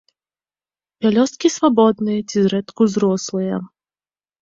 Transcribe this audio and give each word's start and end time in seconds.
Пялёсткі 1.03 1.47
свабодныя 1.57 2.21
ці 2.29 2.37
зрэдку 2.49 2.91
зрослыя. 2.97 3.65